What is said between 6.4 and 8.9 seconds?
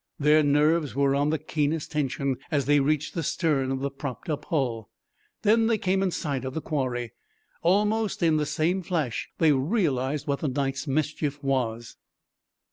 of the quarry. Almost in the same